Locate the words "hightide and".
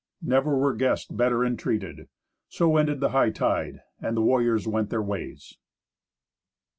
3.09-4.17